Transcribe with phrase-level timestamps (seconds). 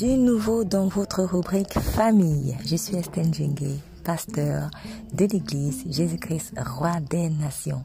[0.00, 2.56] Du nouveau dans votre rubrique famille.
[2.64, 4.70] Je suis Estelle Djengue, pasteur
[5.12, 7.82] de l'église Jésus-Christ, roi des nations.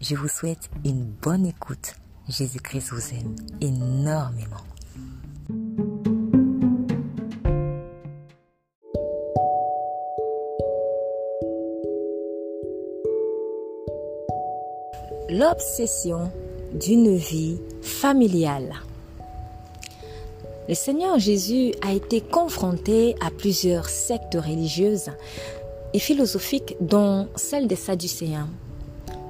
[0.00, 1.96] Je vous souhaite une bonne écoute.
[2.26, 4.56] Jésus-Christ vous aime énormément.
[15.28, 16.32] L'obsession
[16.72, 18.72] d'une vie familiale.
[20.68, 25.08] Le Seigneur Jésus a été confronté à plusieurs sectes religieuses
[25.94, 28.50] et philosophiques, dont celle des Sadducéens.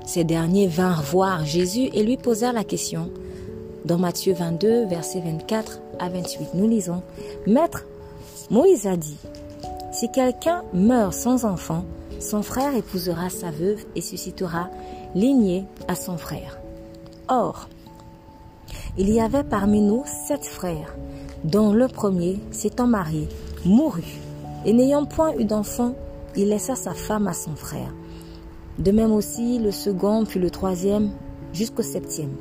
[0.04, 3.12] Ces derniers vinrent voir Jésus et lui posèrent la question.
[3.84, 7.02] Dans Matthieu 22, versets 24 à 28, nous lisons
[7.46, 7.84] Maître,
[8.50, 9.18] Moïse a dit
[9.92, 11.84] Si quelqu'un meurt sans enfant,
[12.18, 14.70] son frère épousera sa veuve et suscitera
[15.14, 16.58] lignée à son frère.
[17.28, 17.68] Or,
[18.96, 20.96] il y avait parmi nous sept frères
[21.44, 23.28] dont le premier, s'étant marié,
[23.64, 24.18] mourut,
[24.64, 25.94] et n'ayant point eu d'enfant,
[26.36, 27.92] il laissa sa femme à son frère.
[28.78, 31.10] De même aussi le second, puis le troisième,
[31.52, 32.34] jusqu'au septième.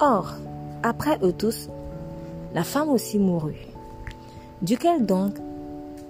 [0.00, 0.34] Or,
[0.82, 1.68] après eux tous,
[2.54, 3.66] la femme aussi mourut.
[4.62, 5.34] Duquel donc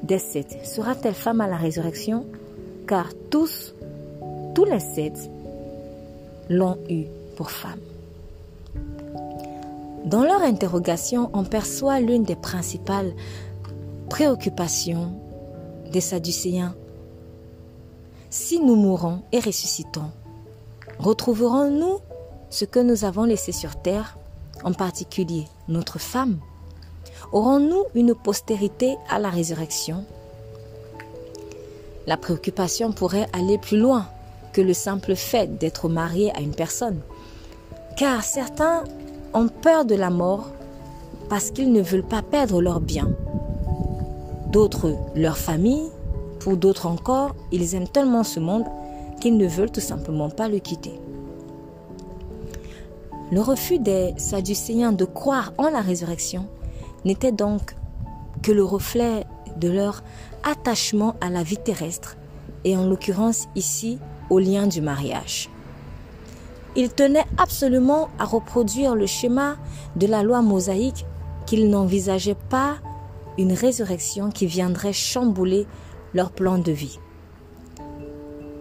[0.03, 2.27] des sept sera-t-elle femme à la résurrection?
[2.86, 3.75] Car tous,
[4.55, 5.31] tous les sept,
[6.51, 7.81] l'ont eue pour femme.
[10.05, 13.14] Dans leur interrogation, on perçoit l'une des principales
[14.11, 15.14] préoccupations
[15.91, 16.74] des Sadducéens.
[18.28, 20.11] Si nous mourons et ressuscitons,
[20.98, 22.00] retrouverons-nous
[22.50, 24.19] ce que nous avons laissé sur terre,
[24.62, 26.39] en particulier notre femme?
[27.33, 30.05] Aurons-nous une postérité à la résurrection?
[32.06, 34.06] La préoccupation pourrait aller plus loin
[34.52, 37.00] que le simple fait d'être marié à une personne,
[37.96, 38.84] car certains
[39.34, 40.50] ont peur de la mort
[41.28, 43.10] parce qu'ils ne veulent pas perdre leurs biens.
[44.50, 45.90] D'autres, leur famille.
[46.40, 48.64] Pour d'autres encore, ils aiment tellement ce monde
[49.20, 51.00] qu'ils ne veulent tout simplement pas le quitter.
[53.33, 56.46] Le refus des Sadducéens de croire en la résurrection
[57.05, 57.74] n'était donc
[58.42, 59.24] que le reflet
[59.56, 60.05] de leur
[60.42, 62.17] attachement à la vie terrestre
[62.64, 63.98] et en l'occurrence ici
[64.30, 65.48] au lien du mariage.
[66.77, 69.57] Il tenait absolument à reproduire le schéma
[69.96, 71.07] de la loi mosaïque
[71.46, 72.77] qu'ils n'envisageaient pas
[73.39, 75.67] une résurrection qui viendrait chambouler
[76.14, 76.98] leur plan de vie.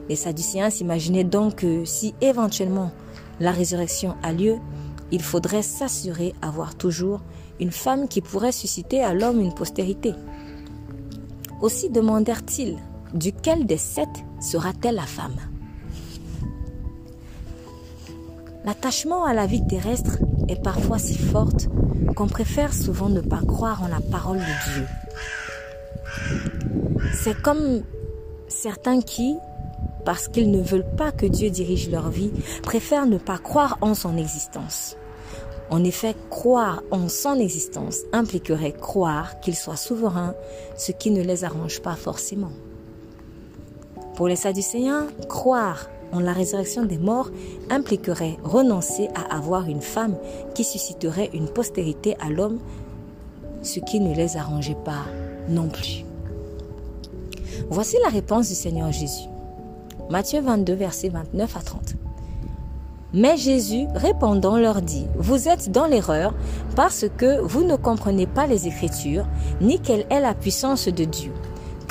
[0.09, 2.91] Les Sadducéens s'imaginaient donc que si éventuellement
[3.39, 4.57] la résurrection a lieu,
[5.11, 7.21] il faudrait s'assurer avoir toujours
[7.59, 10.13] une femme qui pourrait susciter à l'homme une postérité.
[11.61, 12.77] Aussi demandèrent-ils,
[13.13, 14.09] duquel des sept
[14.39, 15.52] sera-t-elle la femme?
[18.65, 21.67] L'attachement à la vie terrestre est parfois si forte
[22.15, 24.87] qu'on préfère souvent ne pas croire en la parole de Dieu.
[27.13, 27.83] C'est comme
[28.47, 29.35] certains qui,
[30.05, 32.31] parce qu'ils ne veulent pas que Dieu dirige leur vie,
[32.61, 34.95] préfèrent ne pas croire en son existence.
[35.69, 40.35] En effet, croire en son existence impliquerait croire qu'il soit souverain,
[40.77, 42.51] ce qui ne les arrange pas forcément.
[44.15, 47.29] Pour les Sadducéens, croire la résurrection des morts
[47.69, 50.15] impliquerait renoncer à avoir une femme
[50.53, 52.59] qui susciterait une postérité à l'homme,
[53.61, 55.05] ce qui ne les arrangeait pas
[55.49, 56.05] non plus.
[57.69, 59.27] Voici la réponse du Seigneur Jésus.
[60.09, 61.95] Matthieu 22, versets 29 à 30.
[63.13, 66.33] Mais Jésus, répondant, leur dit, Vous êtes dans l'erreur
[66.75, 69.25] parce que vous ne comprenez pas les Écritures,
[69.61, 71.31] ni quelle est la puissance de Dieu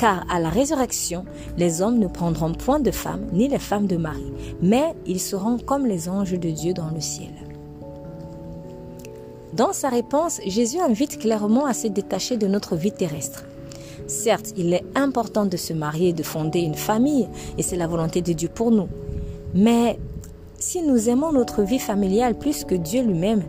[0.03, 1.23] car à la résurrection,
[1.57, 5.57] les hommes ne prendront point de femmes, ni les femmes de mari, mais ils seront
[5.57, 7.31] comme les anges de Dieu dans le ciel.
[9.53, 13.45] Dans sa réponse, Jésus invite clairement à se détacher de notre vie terrestre.
[14.07, 18.21] Certes, il est important de se marier de fonder une famille, et c'est la volonté
[18.21, 18.89] de Dieu pour nous.
[19.53, 19.97] Mais
[20.59, 23.43] si nous aimons notre vie familiale plus que Dieu lui-même,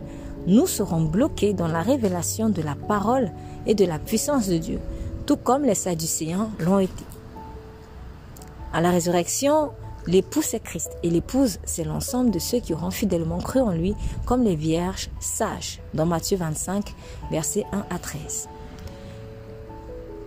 [0.47, 3.33] nous serons bloqués dans la révélation de la parole
[3.67, 4.79] et de la puissance de Dieu,
[5.25, 7.03] tout comme les Sadducéens l'ont été.
[8.73, 9.71] À la résurrection,
[10.07, 13.95] l'époux c'est Christ et l'épouse c'est l'ensemble de ceux qui auront fidèlement cru en lui
[14.25, 16.93] comme les vierges sages dans Matthieu 25
[17.31, 18.49] versets 1 à 13.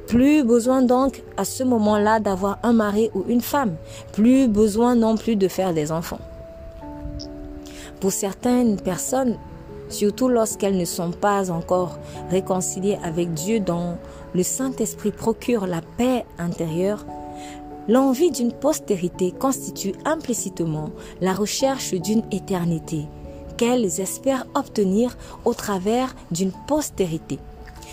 [0.06, 3.76] Plus besoin donc à ce moment-là d'avoir un mari ou une femme,
[4.12, 6.20] plus besoin non plus de faire des enfants.
[8.00, 9.36] Pour certaines personnes,
[9.88, 11.98] surtout lorsqu'elles ne sont pas encore
[12.30, 13.96] réconciliées avec Dieu dont
[14.34, 17.04] le Saint-Esprit procure la paix intérieure,
[17.88, 20.90] l'envie d'une postérité constitue implicitement
[21.20, 23.06] la recherche d'une éternité
[23.56, 27.38] qu'elles espèrent obtenir au travers d'une postérité.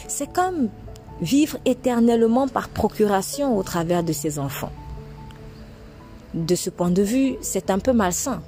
[0.07, 0.69] C'est comme
[1.21, 4.71] vivre éternellement par procuration au travers de ses enfants.
[6.33, 8.42] De ce point de vue, c'est un peu malsain,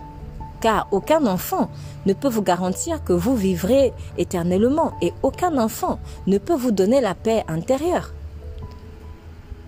[0.62, 1.70] car aucun enfant
[2.06, 7.02] ne peut vous garantir que vous vivrez éternellement et aucun enfant ne peut vous donner
[7.02, 8.14] la paix intérieure.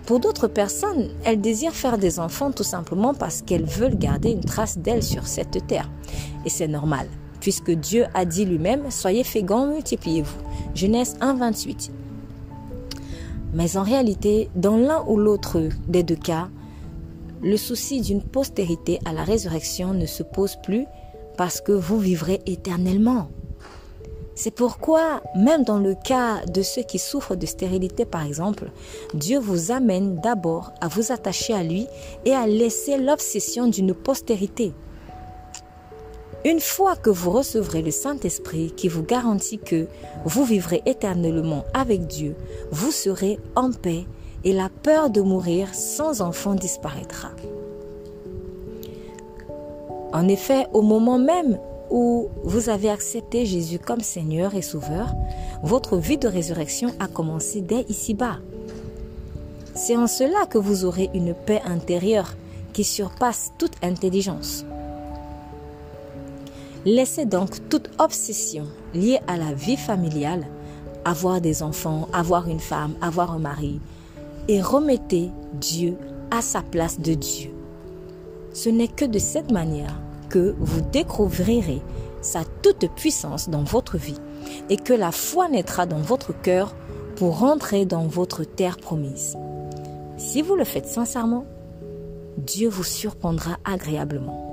[0.06, 4.44] Pour d'autres personnes, elles désirent faire des enfants tout simplement parce qu'elles veulent garder une
[4.44, 5.88] trace d'elles sur cette terre.
[6.46, 7.08] Et c'est normal,
[7.40, 10.40] puisque Dieu a dit lui-même, soyez féconds, multipliez-vous.
[10.74, 11.92] Genèse 1, 28.
[13.54, 16.50] Mais en réalité, dans l'un ou l'autre des deux cas,
[17.42, 20.86] le souci d'une postérité à la résurrection ne se pose plus
[21.38, 23.30] parce que vous vivrez éternellement.
[24.36, 28.72] C'est pourquoi, même dans le cas de ceux qui souffrent de stérilité par exemple,
[29.14, 31.88] Dieu vous amène d'abord à vous attacher à lui
[32.24, 34.72] et à laisser l'obsession d'une postérité.
[36.46, 39.88] Une fois que vous recevrez le Saint-Esprit qui vous garantit que
[40.24, 42.38] vous vivrez éternellement avec Dieu,
[42.72, 44.06] vous serez en paix
[44.44, 47.30] et la peur de mourir sans enfant disparaîtra.
[50.14, 51.60] En effet, au moment même
[51.90, 55.14] où vous avez accepté Jésus comme Seigneur et Sauveur,
[55.64, 58.38] votre vie de résurrection a commencé dès ici-bas.
[59.76, 62.36] C'est en cela que vous aurez une paix intérieure
[62.74, 64.66] qui surpasse toute intelligence.
[66.86, 70.46] Laissez donc toute obsession liée à la vie familiale,
[71.06, 73.80] avoir des enfants, avoir une femme, avoir un mari,
[74.50, 75.96] et remettez Dieu
[76.32, 77.52] à sa place de Dieu.
[78.52, 81.84] Ce n'est que de cette manière que vous découvrirez
[82.22, 84.18] sa toute puissance dans votre vie
[84.72, 86.76] et que la foi naîtra dans votre cœur
[87.16, 89.38] pour rentrer dans votre terre promise.
[90.18, 91.46] Si vous le faites sincèrement,
[92.38, 94.48] Dieu vous surprendra agréablement.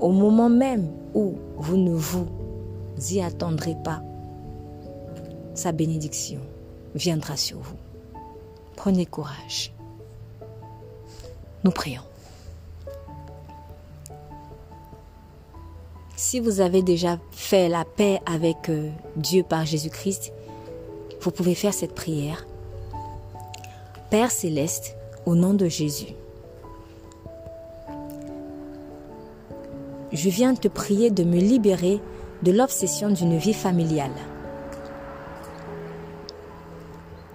[0.00, 2.26] Au moment même où vous ne vous
[3.12, 4.02] y attendrez pas,
[5.54, 6.40] sa bénédiction
[6.96, 7.76] viendra sur vous.
[8.82, 9.74] Prenez courage.
[11.64, 12.00] Nous prions.
[16.16, 20.32] Si vous avez déjà fait la paix avec euh, Dieu par Jésus-Christ,
[21.20, 22.46] vous pouvez faire cette prière.
[24.08, 24.96] Père céleste,
[25.26, 26.14] au nom de Jésus,
[30.10, 32.00] je viens te prier de me libérer
[32.42, 34.16] de l'obsession d'une vie familiale.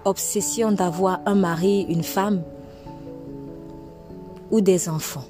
[0.06, 2.44] Obsession d'avoir un mari, une femme
[4.52, 5.24] ou des enfants.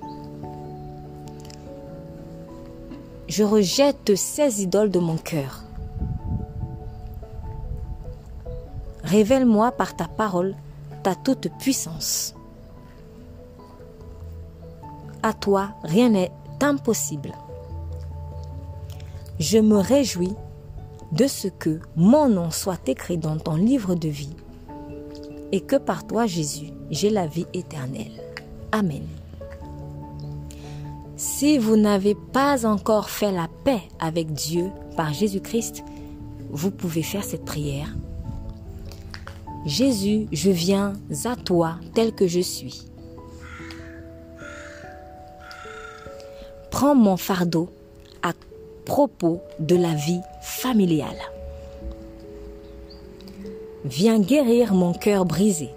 [3.26, 5.64] Je rejette ces idoles de mon cœur.
[9.02, 10.54] Révèle-moi par ta parole
[11.02, 12.34] ta toute puissance.
[15.22, 17.32] À toi, rien n'est impossible.
[19.38, 20.34] Je me réjouis
[21.12, 24.36] de ce que mon nom soit écrit dans ton livre de vie
[25.52, 28.22] et que par toi, Jésus, j'ai la vie éternelle.
[28.72, 29.06] Amen.
[31.16, 35.82] Si vous n'avez pas encore fait la paix avec Dieu par Jésus-Christ,
[36.50, 37.94] vous pouvez faire cette prière.
[39.64, 40.92] Jésus, je viens
[41.24, 42.86] à toi tel que je suis.
[46.70, 47.70] Prends mon fardeau
[48.22, 48.32] à
[48.84, 51.16] propos de la vie familiale.
[53.86, 55.70] Viens guérir mon cœur brisé.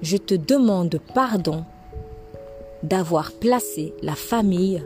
[0.00, 1.62] Je te demande pardon
[2.82, 4.82] d'avoir placé la famille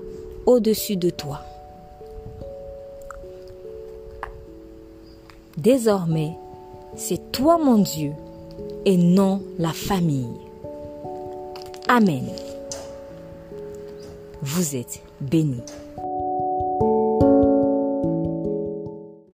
[0.47, 1.42] au-dessus de toi.
[5.57, 6.33] Désormais,
[6.97, 8.11] c'est toi mon Dieu
[8.85, 10.35] et non la famille.
[11.87, 12.26] Amen.
[14.42, 15.62] Vous êtes bénis.